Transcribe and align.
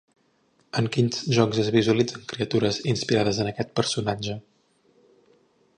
En 0.79 0.87
quins 0.95 1.19
jocs 1.35 1.59
es 1.63 1.69
visualitzen 1.75 2.25
criatures 2.33 2.81
inspirades 2.95 3.43
en 3.45 3.53
aquest 3.53 3.75
personatge? 3.81 4.39